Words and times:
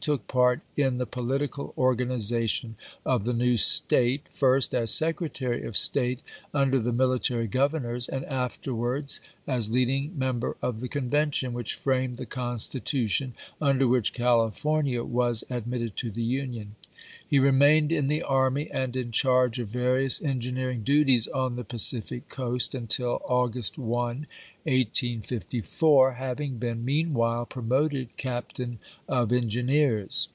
took 0.00 0.26
part 0.26 0.62
ill 0.78 0.92
the 0.92 1.04
political 1.04 1.74
organization 1.76 2.74
of 3.04 3.24
the 3.24 3.34
new 3.34 3.58
State, 3.58 4.22
first 4.32 4.72
as 4.74 4.90
Secretary 4.90 5.62
of 5.62 5.76
State 5.76 6.20
under 6.54 6.78
the 6.78 6.90
military 6.90 7.46
Governors, 7.46 8.08
and 8.08 8.24
afterwards 8.24 9.20
as 9.46 9.68
leading 9.68 10.18
member 10.18 10.56
of 10.62 10.80
the 10.80 10.88
Convention 10.88 11.52
which 11.52 11.74
framed 11.74 12.16
the 12.16 12.24
Constitution 12.24 13.34
under 13.60 13.86
which 13.86 14.14
California 14.14 15.04
was 15.04 15.44
admitted 15.50 15.98
to 15.98 16.10
the 16.10 16.22
Union. 16.22 16.76
He 17.26 17.38
remained 17.38 17.92
in 17.92 18.08
the 18.08 18.22
army 18.22 18.68
and 18.70 18.96
in 18.96 19.12
charge 19.12 19.58
of 19.58 19.68
various 19.68 20.20
en 20.20 20.40
gineering 20.40 20.82
duties 20.84 21.28
on 21.28 21.54
the 21.56 21.64
Pacific 21.64 22.28
coast 22.28 22.74
until 22.74 23.20
August 23.24 23.78
1, 23.78 24.26
1854, 24.64 26.12
having 26.14 26.58
been 26.58 26.84
meanwhile 26.84 27.46
promoted 27.46 28.16
captain 28.16 28.78
of 29.08 29.32
engineers. 29.32 30.28